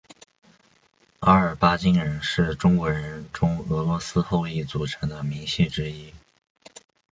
[1.19, 6.11] 阿尔巴津人是中国人中俄罗斯后裔组成的民系之一。